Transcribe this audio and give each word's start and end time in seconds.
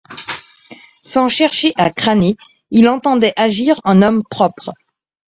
Sans 1.03 1.27
chercher 1.27 1.73
à 1.75 1.91
crâner, 1.91 2.35
il 2.71 2.89
entendait 2.89 3.33
agir 3.35 3.79
en 3.83 4.01
homme 4.01 4.23
propre. 4.27 4.73